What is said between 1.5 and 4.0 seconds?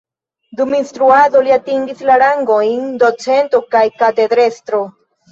atingis la rangojn docento kaj